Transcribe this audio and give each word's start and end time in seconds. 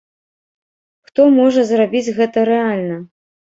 Хто 1.09 1.27
можа 1.37 1.67
зрабіць 1.73 2.13
гэта 2.19 2.49
рэальна? 2.53 3.01